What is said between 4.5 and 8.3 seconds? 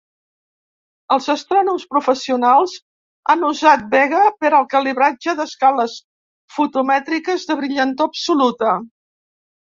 al calibratge d'escales fotomètriques de brillantor